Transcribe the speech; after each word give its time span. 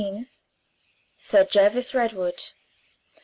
SIR 1.19 1.45
JERVIS 1.45 1.93
REDWOOD. 1.93 2.53